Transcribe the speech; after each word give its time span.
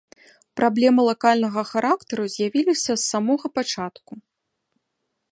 Праблемы 0.59 1.01
лакальнага 1.09 1.61
характару 1.71 2.23
з'явіліся 2.35 2.93
з 2.95 3.01
самога 3.11 3.45
пачатку. 3.59 4.13